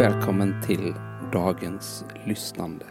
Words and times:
Välkommen 0.00 0.62
till 0.62 0.94
dagens 1.32 2.04
lyssnande. 2.26 2.86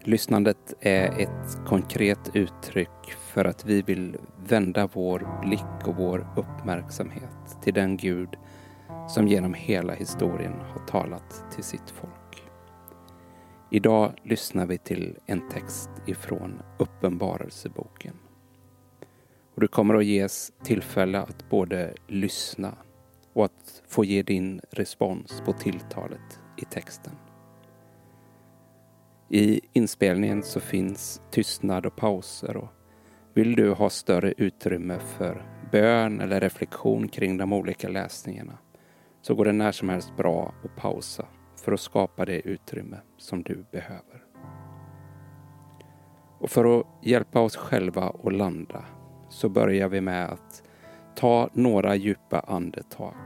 Lyssnandet 0.00 0.74
är 0.80 1.20
ett 1.20 1.66
konkret 1.66 2.30
uttryck 2.34 3.12
för 3.18 3.44
att 3.44 3.64
vi 3.64 3.82
vill 3.82 4.16
vända 4.48 4.88
vår 4.92 5.40
blick 5.42 5.86
och 5.88 5.96
vår 5.96 6.26
uppmärksamhet 6.36 7.62
till 7.62 7.74
den 7.74 7.96
Gud 7.96 8.28
som 9.08 9.28
genom 9.28 9.54
hela 9.54 9.94
historien 9.94 10.52
har 10.52 10.86
talat 10.86 11.44
till 11.54 11.64
sitt 11.64 11.90
folk. 11.90 12.42
Idag 13.70 14.12
lyssnar 14.22 14.66
vi 14.66 14.78
till 14.78 15.18
en 15.26 15.48
text 15.48 15.90
ifrån 16.06 16.62
Uppenbarelseboken. 16.78 18.14
Och 19.54 19.60
du 19.60 19.68
kommer 19.68 19.94
att 19.94 20.04
ges 20.04 20.52
tillfälle 20.64 21.18
att 21.18 21.50
både 21.50 21.94
lyssna 22.06 22.74
och 23.36 23.44
att 23.44 23.82
få 23.88 24.04
ge 24.04 24.22
din 24.22 24.60
respons 24.70 25.42
på 25.44 25.52
tilltalet 25.52 26.40
i 26.56 26.64
texten. 26.64 27.12
I 29.28 29.60
inspelningen 29.72 30.42
så 30.42 30.60
finns 30.60 31.20
tystnad 31.30 31.86
och 31.86 31.96
pauser 31.96 32.56
och 32.56 32.68
vill 33.34 33.56
du 33.56 33.72
ha 33.72 33.90
större 33.90 34.34
utrymme 34.36 34.98
för 34.98 35.46
bön 35.72 36.20
eller 36.20 36.40
reflektion 36.40 37.08
kring 37.08 37.36
de 37.36 37.52
olika 37.52 37.88
läsningarna 37.88 38.58
så 39.22 39.34
går 39.34 39.44
det 39.44 39.52
när 39.52 39.72
som 39.72 39.88
helst 39.88 40.16
bra 40.16 40.54
att 40.64 40.76
pausa 40.76 41.26
för 41.56 41.72
att 41.72 41.80
skapa 41.80 42.24
det 42.24 42.40
utrymme 42.40 42.96
som 43.18 43.42
du 43.42 43.64
behöver. 43.72 44.24
Och 46.38 46.50
för 46.50 46.80
att 46.80 46.86
hjälpa 47.02 47.40
oss 47.40 47.56
själva 47.56 48.12
att 48.24 48.32
landa 48.32 48.84
så 49.28 49.48
börjar 49.48 49.88
vi 49.88 50.00
med 50.00 50.28
att 50.28 50.62
ta 51.16 51.50
några 51.52 51.94
djupa 51.94 52.40
andetag 52.40 53.16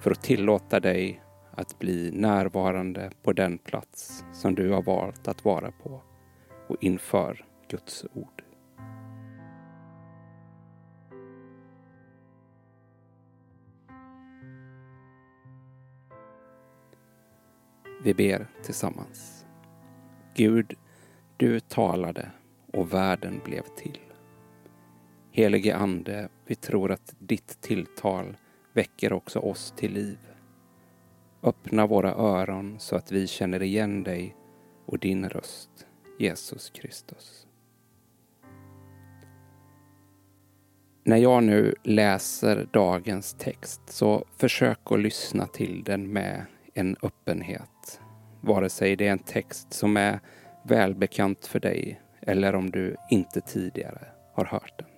för 0.00 0.10
att 0.10 0.22
tillåta 0.22 0.80
dig 0.80 1.22
att 1.50 1.78
bli 1.78 2.10
närvarande 2.12 3.10
på 3.22 3.32
den 3.32 3.58
plats 3.58 4.24
som 4.32 4.54
du 4.54 4.70
har 4.70 4.82
valt 4.82 5.28
att 5.28 5.44
vara 5.44 5.70
på 5.70 6.02
och 6.68 6.76
inför 6.80 7.44
Guds 7.68 8.04
ord. 8.12 8.42
Vi 18.02 18.14
ber 18.14 18.46
tillsammans. 18.62 19.46
Gud, 20.34 20.74
du 21.36 21.60
talade 21.60 22.30
och 22.72 22.94
världen 22.94 23.40
blev 23.44 23.62
till. 23.76 23.98
Helige 25.32 25.76
Ande, 25.76 26.28
vi 26.50 26.56
tror 26.56 26.92
att 26.92 27.14
ditt 27.18 27.60
tilltal 27.60 28.36
väcker 28.72 29.12
också 29.12 29.38
oss 29.38 29.74
till 29.76 29.92
liv. 29.92 30.18
Öppna 31.42 31.86
våra 31.86 32.14
öron 32.14 32.76
så 32.78 32.96
att 32.96 33.12
vi 33.12 33.26
känner 33.26 33.62
igen 33.62 34.02
dig 34.02 34.36
och 34.86 34.98
din 34.98 35.28
röst, 35.28 35.70
Jesus 36.18 36.70
Kristus. 36.70 37.46
När 41.04 41.16
jag 41.16 41.44
nu 41.44 41.74
läser 41.82 42.68
dagens 42.72 43.34
text 43.38 43.80
så 43.86 44.24
försök 44.36 44.78
att 44.84 45.00
lyssna 45.00 45.46
till 45.46 45.84
den 45.84 46.12
med 46.12 46.46
en 46.74 46.96
öppenhet. 47.02 48.00
Vare 48.40 48.68
sig 48.68 48.96
det 48.96 49.06
är 49.06 49.12
en 49.12 49.18
text 49.18 49.72
som 49.72 49.96
är 49.96 50.20
välbekant 50.64 51.46
för 51.46 51.60
dig 51.60 52.00
eller 52.20 52.54
om 52.54 52.70
du 52.70 52.96
inte 53.10 53.40
tidigare 53.40 54.06
har 54.34 54.44
hört 54.44 54.78
den. 54.78 54.89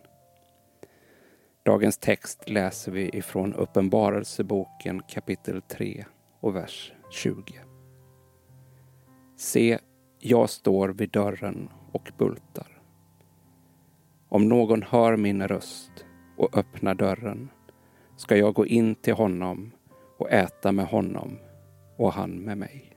Dagens 1.64 1.98
text 1.98 2.48
läser 2.48 2.92
vi 2.92 3.08
ifrån 3.08 3.54
Uppenbarelseboken 3.54 5.02
kapitel 5.02 5.62
3 5.62 6.04
och 6.40 6.56
vers 6.56 6.92
20. 7.10 7.42
Se, 9.36 9.78
jag 10.18 10.50
står 10.50 10.88
vid 10.88 11.10
dörren 11.10 11.68
och 11.92 12.12
bultar. 12.18 12.80
Om 14.28 14.48
någon 14.48 14.82
hör 14.82 15.16
min 15.16 15.48
röst 15.48 16.06
och 16.36 16.56
öppnar 16.56 16.94
dörren 16.94 17.48
ska 18.16 18.36
jag 18.36 18.54
gå 18.54 18.66
in 18.66 18.94
till 18.94 19.14
honom 19.14 19.72
och 20.18 20.30
äta 20.30 20.72
med 20.72 20.86
honom 20.86 21.38
och 21.96 22.12
han 22.12 22.30
med 22.30 22.58
mig. 22.58 22.96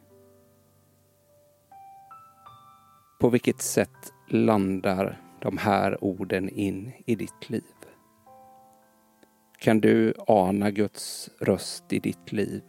På 3.19 3.29
vilket 3.29 3.61
sätt 3.61 4.13
landar 4.29 5.21
de 5.41 5.57
här 5.57 6.03
orden 6.03 6.49
in 6.49 6.91
i 7.05 7.15
ditt 7.15 7.49
liv? 7.49 7.63
Kan 9.65 9.79
du 9.79 10.13
ana 10.27 10.71
Guds 10.71 11.29
röst 11.39 11.93
i 11.93 11.99
ditt 11.99 12.31
liv? 12.31 12.61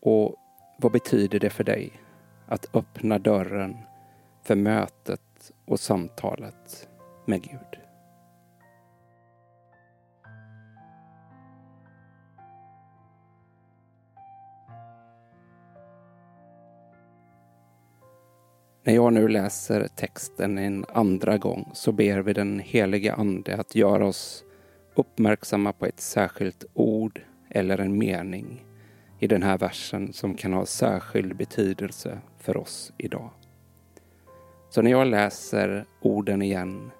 Och 0.00 0.36
vad 0.78 0.92
betyder 0.92 1.40
det 1.40 1.50
för 1.50 1.64
dig 1.64 1.92
att 2.46 2.76
öppna 2.76 3.18
dörren 3.18 3.76
för 4.42 4.56
mötet 4.56 5.52
och 5.66 5.80
samtalet 5.80 6.88
med 7.26 7.42
Gud? 7.42 7.80
När 18.84 18.94
jag 18.94 19.12
nu 19.12 19.28
läser 19.28 19.88
texten 19.88 20.58
en 20.58 20.84
andra 20.88 21.38
gång 21.38 21.70
så 21.74 21.92
ber 21.92 22.18
vi 22.18 22.32
den 22.32 22.58
helige 22.58 23.14
Ande 23.14 23.56
att 23.56 23.74
göra 23.74 24.06
oss 24.06 24.44
uppmärksamma 24.98 25.72
på 25.72 25.86
ett 25.86 26.00
särskilt 26.00 26.64
ord 26.74 27.20
eller 27.50 27.78
en 27.78 27.98
mening 27.98 28.64
i 29.18 29.26
den 29.26 29.42
här 29.42 29.58
versen 29.58 30.12
som 30.12 30.34
kan 30.34 30.52
ha 30.52 30.66
särskild 30.66 31.36
betydelse 31.36 32.18
för 32.38 32.56
oss 32.56 32.92
idag. 32.98 33.30
Så 34.70 34.82
när 34.82 34.90
jag 34.90 35.06
läser 35.06 35.84
orden 36.00 36.42
igen, 36.42 36.90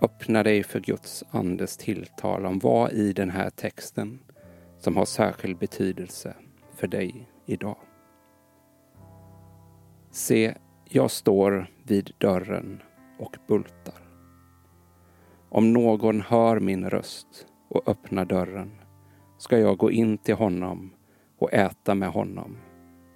öppna 0.00 0.42
dig 0.42 0.62
för 0.62 0.80
Guds 0.80 1.24
andes 1.30 1.76
tilltal 1.76 2.46
om 2.46 2.58
vad 2.58 2.92
i 2.92 3.12
den 3.12 3.30
här 3.30 3.50
texten 3.50 4.18
som 4.78 4.96
har 4.96 5.04
särskild 5.04 5.58
betydelse 5.58 6.34
för 6.74 6.86
dig 6.86 7.28
idag. 7.46 7.78
Se, 10.10 10.54
jag 10.88 11.10
står 11.10 11.70
vid 11.82 12.12
dörren 12.18 12.82
och 13.18 13.36
bultar. 13.48 14.01
Om 15.54 15.72
någon 15.72 16.20
hör 16.20 16.60
min 16.60 16.90
röst 16.90 17.46
och 17.68 17.88
öppnar 17.88 18.24
dörren 18.24 18.70
ska 19.38 19.58
jag 19.58 19.78
gå 19.78 19.90
in 19.90 20.18
till 20.18 20.34
honom 20.34 20.94
och 21.38 21.52
äta 21.52 21.94
med 21.94 22.08
honom 22.08 22.56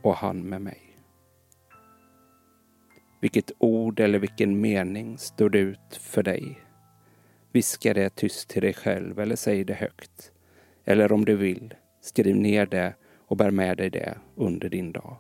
och 0.02 0.14
han 0.14 0.41
med 0.41 0.62
mig. 0.62 0.97
Vilket 3.20 3.52
ord 3.58 4.00
eller 4.00 4.19
vilken 4.19 4.60
mening 4.60 5.19
står 5.19 5.50
det 5.50 5.58
ut 5.58 5.97
för 6.00 6.22
dig? 6.22 6.60
Viska 7.52 7.94
det 7.94 8.10
tyst 8.10 8.48
till 8.48 8.62
dig 8.62 8.74
själv 8.74 9.20
eller 9.20 9.36
säg 9.36 9.64
det 9.64 9.74
högt. 9.74 10.32
Eller 10.84 11.12
om 11.12 11.24
du 11.24 11.36
vill, 11.36 11.74
skriv 12.00 12.36
ner 12.36 12.66
det 12.66 12.94
och 13.26 13.36
bär 13.36 13.50
med 13.50 13.76
dig 13.76 13.91
det 13.91 14.18
under 14.34 14.68
din 14.68 14.92
dag. 14.92 15.16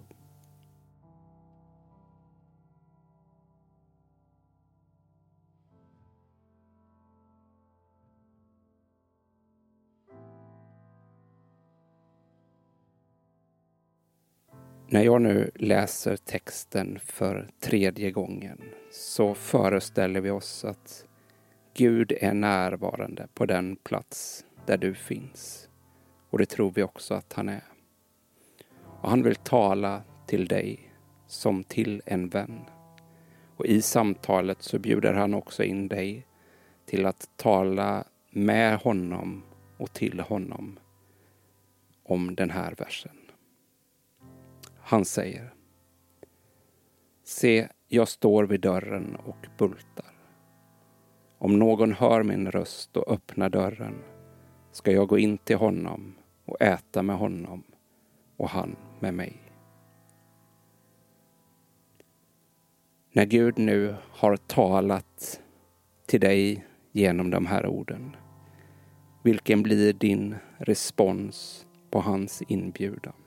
När 14.88 15.02
jag 15.02 15.22
nu 15.22 15.50
läser 15.54 16.16
texten 16.16 16.98
för 17.04 17.48
tredje 17.60 18.10
gången 18.10 18.60
så 18.92 19.34
föreställer 19.34 20.20
vi 20.20 20.30
oss 20.30 20.64
att 20.64 21.06
Gud 21.74 22.12
är 22.20 22.34
närvarande 22.34 23.28
på 23.34 23.46
den 23.46 23.76
plats 23.76 24.44
där 24.66 24.76
du 24.76 24.94
finns. 24.94 25.68
Och 26.30 26.38
det 26.38 26.46
tror 26.46 26.70
vi 26.70 26.82
också 26.82 27.14
att 27.14 27.32
han 27.32 27.48
är. 27.48 27.64
Och 29.00 29.10
han 29.10 29.22
vill 29.22 29.36
tala 29.36 30.02
till 30.26 30.48
dig 30.48 30.92
som 31.26 31.64
till 31.64 32.02
en 32.06 32.28
vän. 32.28 32.60
Och 33.56 33.66
i 33.66 33.82
samtalet 33.82 34.62
så 34.62 34.78
bjuder 34.78 35.14
han 35.14 35.34
också 35.34 35.64
in 35.64 35.88
dig 35.88 36.26
till 36.84 37.06
att 37.06 37.28
tala 37.36 38.04
med 38.30 38.78
honom 38.78 39.42
och 39.76 39.92
till 39.92 40.20
honom 40.20 40.78
om 42.02 42.34
den 42.34 42.50
här 42.50 42.74
versen. 42.78 43.25
Han 44.88 45.04
säger 45.04 45.54
Se, 47.24 47.68
jag 47.88 48.08
står 48.08 48.44
vid 48.44 48.60
dörren 48.60 49.16
och 49.16 49.46
bultar. 49.58 50.14
Om 51.38 51.58
någon 51.58 51.92
hör 51.92 52.22
min 52.22 52.50
röst 52.50 52.96
och 52.96 53.12
öppnar 53.12 53.48
dörren 53.48 53.94
ska 54.72 54.92
jag 54.92 55.08
gå 55.08 55.18
in 55.18 55.38
till 55.38 55.56
honom 55.56 56.14
och 56.44 56.62
äta 56.62 57.02
med 57.02 57.16
honom 57.16 57.62
och 58.36 58.48
han 58.48 58.76
med 59.00 59.14
mig. 59.14 59.36
När 63.12 63.24
Gud 63.24 63.58
nu 63.58 63.96
har 64.10 64.36
talat 64.36 65.40
till 66.06 66.20
dig 66.20 66.66
genom 66.92 67.30
de 67.30 67.46
här 67.46 67.66
orden, 67.66 68.16
vilken 69.22 69.62
blir 69.62 69.92
din 69.92 70.34
respons 70.58 71.66
på 71.90 72.00
hans 72.00 72.42
inbjudan? 72.48 73.25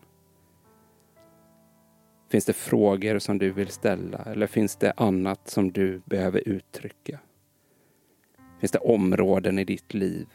Finns 2.30 2.46
det 2.46 2.54
frågor 2.54 3.20
som 3.20 3.38
du 3.38 3.52
vill 3.52 3.68
ställa 3.68 4.18
eller 4.18 4.48
finns 4.48 4.76
det 4.76 4.94
annat 4.98 5.48
som 5.48 5.72
du 5.72 6.02
behöver 6.06 6.48
uttrycka? 6.48 7.20
Finns 8.60 8.72
det 8.72 8.80
områden 8.80 9.60
i 9.60 9.64
ditt 9.66 9.94
liv 9.94 10.28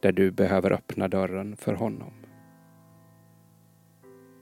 där 0.00 0.12
du 0.12 0.30
behöver 0.30 0.72
öppna 0.72 1.08
dörren 1.08 1.56
för 1.56 1.74
honom? 1.74 2.12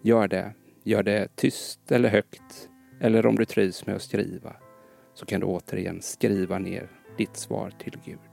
Gör 0.02 0.28
det. 0.28 0.54
Gör 0.82 1.02
det 1.02 1.36
tyst 1.36 1.92
eller 1.92 2.08
högt. 2.08 2.68
Eller 3.00 3.26
om 3.26 3.36
du 3.36 3.44
trivs 3.44 3.86
med 3.86 3.96
att 3.96 4.02
skriva 4.02 4.56
så 5.14 5.26
kan 5.26 5.40
du 5.40 5.46
återigen 5.46 6.02
skriva 6.02 6.58
ner 6.58 6.90
ditt 7.18 7.36
svar 7.36 7.72
till 7.78 7.98
Gud. 8.04 8.29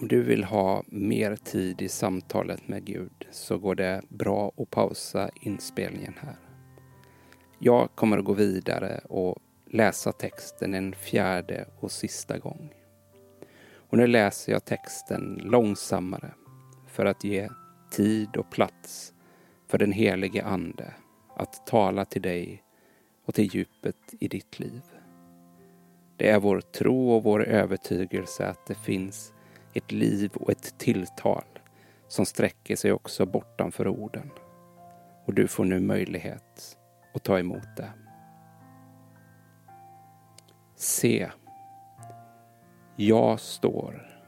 Om 0.00 0.08
du 0.08 0.22
vill 0.22 0.44
ha 0.44 0.82
mer 0.86 1.36
tid 1.36 1.82
i 1.82 1.88
samtalet 1.88 2.68
med 2.68 2.84
Gud 2.84 3.26
så 3.30 3.58
går 3.58 3.74
det 3.74 4.02
bra 4.08 4.52
att 4.56 4.70
pausa 4.70 5.30
inspelningen 5.40 6.14
här. 6.20 6.36
Jag 7.58 7.88
kommer 7.94 8.18
att 8.18 8.24
gå 8.24 8.32
vidare 8.32 9.00
och 9.08 9.38
läsa 9.66 10.12
texten 10.12 10.74
en 10.74 10.94
fjärde 10.94 11.68
och 11.80 11.92
sista 11.92 12.38
gång. 12.38 12.74
Och 13.74 13.98
nu 13.98 14.06
läser 14.06 14.52
jag 14.52 14.64
texten 14.64 15.40
långsammare 15.44 16.30
för 16.86 17.06
att 17.06 17.24
ge 17.24 17.48
tid 17.90 18.36
och 18.36 18.50
plats 18.50 19.12
för 19.66 19.78
den 19.78 19.92
helige 19.92 20.44
Ande 20.44 20.94
att 21.36 21.66
tala 21.66 22.04
till 22.04 22.22
dig 22.22 22.62
och 23.24 23.34
till 23.34 23.54
djupet 23.54 24.14
i 24.20 24.28
ditt 24.28 24.60
liv. 24.60 24.82
Det 26.16 26.28
är 26.30 26.40
vår 26.40 26.60
tro 26.60 27.10
och 27.10 27.22
vår 27.22 27.44
övertygelse 27.44 28.46
att 28.46 28.66
det 28.66 28.74
finns 28.74 29.32
ett 29.74 29.92
liv 29.92 30.30
och 30.34 30.50
ett 30.50 30.78
tilltal 30.78 31.44
som 32.08 32.26
sträcker 32.26 32.76
sig 32.76 32.92
också 32.92 33.26
bortanför 33.26 33.88
orden. 33.88 34.30
Och 35.24 35.34
du 35.34 35.48
får 35.48 35.64
nu 35.64 35.80
möjlighet 35.80 36.78
att 37.14 37.22
ta 37.22 37.38
emot 37.38 37.76
det. 37.76 37.90
Se, 40.76 41.30
jag 42.96 43.40
står 43.40 44.20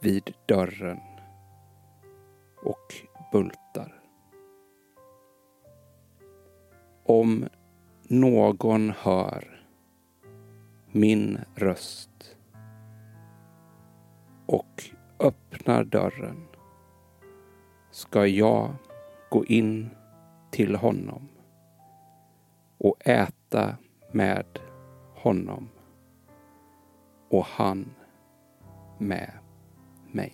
vid 0.00 0.34
dörren 0.46 1.00
och 2.64 2.94
bultar. 3.32 4.02
Om 7.04 7.48
någon 8.02 8.90
hör 8.90 9.64
min 10.92 11.38
röst 11.54 12.37
och 14.48 14.84
öppnar 15.18 15.84
dörren 15.84 16.46
ska 17.90 18.26
jag 18.26 18.74
gå 19.30 19.44
in 19.44 19.90
till 20.50 20.76
honom 20.76 21.28
och 22.78 23.08
äta 23.08 23.76
med 24.12 24.46
honom 25.14 25.68
och 27.28 27.44
han 27.44 27.94
med 28.98 29.30
mig. 30.12 30.32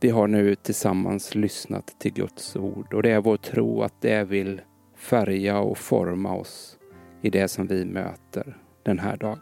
Vi 0.00 0.10
har 0.10 0.26
nu 0.26 0.54
tillsammans 0.54 1.34
lyssnat 1.34 1.86
till 1.98 2.12
Guds 2.12 2.56
ord 2.56 2.94
och 2.94 3.02
det 3.02 3.10
är 3.10 3.20
vår 3.20 3.36
tro 3.36 3.82
att 3.82 4.00
det 4.00 4.24
vill 4.24 4.60
färga 4.94 5.58
och 5.58 5.78
forma 5.78 6.34
oss 6.34 6.78
i 7.22 7.30
det 7.30 7.48
som 7.48 7.66
vi 7.66 7.84
möter 7.84 8.67
den 8.88 8.98
här 8.98 9.16
dagen. 9.16 9.40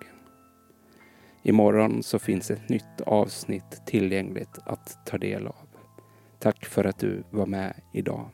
Imorgon 1.42 2.02
så 2.02 2.18
finns 2.18 2.50
ett 2.50 2.68
nytt 2.68 3.00
avsnitt 3.06 3.86
tillgängligt 3.86 4.58
att 4.64 5.06
ta 5.06 5.18
del 5.18 5.46
av. 5.46 5.68
Tack 6.38 6.64
för 6.64 6.84
att 6.84 6.98
du 6.98 7.24
var 7.30 7.46
med 7.46 7.80
idag. 7.94 8.30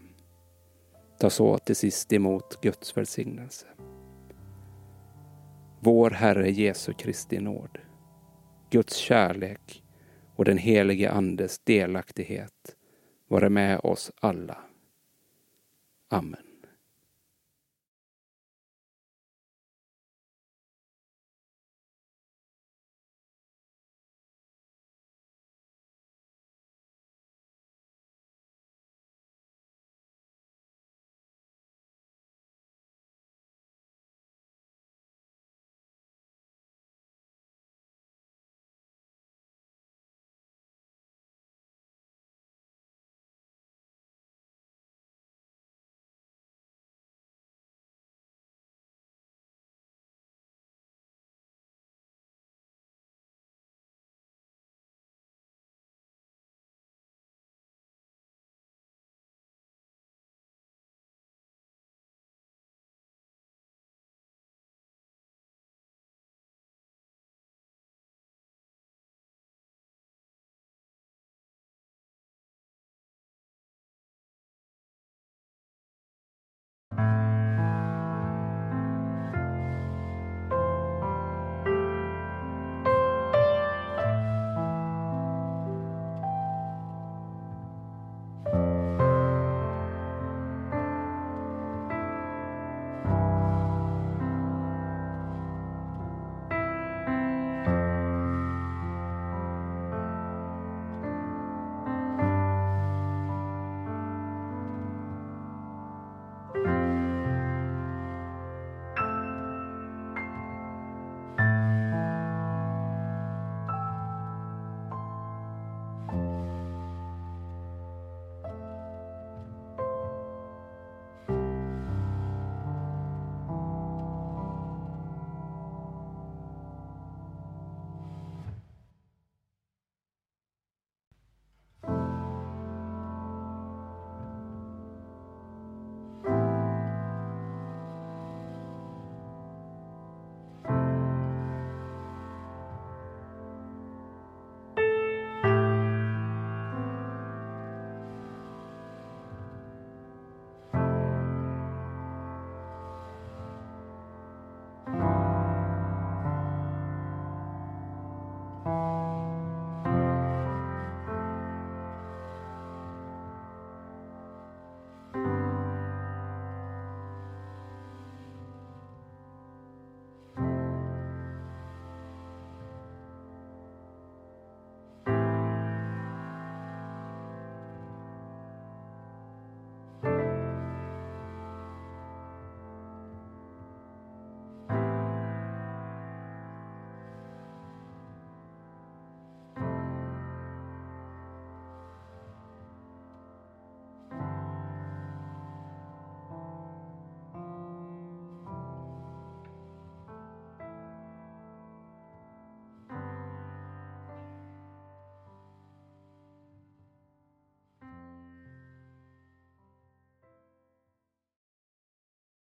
Ta 1.19 1.31
så 1.31 1.59
till 1.59 1.77
sist 1.77 2.13
emot 2.13 2.61
Guds 2.63 2.97
välsignelse. 2.97 3.67
Vår 5.81 6.11
Herre 6.11 6.51
Jesu 6.51 6.93
Kristi 6.93 7.41
nåd, 7.41 7.79
Guds 8.71 8.97
kärlek 8.97 9.83
och 10.37 10.45
den 10.45 10.59
helige 10.59 11.11
Andes 11.11 11.59
delaktighet 11.59 12.77
vare 13.29 13.49
med 13.51 13.81
oss 13.81 14.11
alla. 14.21 14.59
Amen. 16.09 16.52